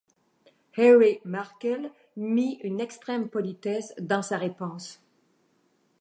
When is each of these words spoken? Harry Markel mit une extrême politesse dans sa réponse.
Harry 0.77 1.19
Markel 1.25 1.91
mit 2.17 2.57
une 2.63 2.79
extrême 2.81 3.29
politesse 3.29 3.93
dans 3.99 4.23
sa 4.23 4.39
réponse. 4.39 4.99